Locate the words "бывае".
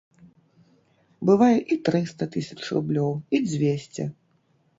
1.29-1.57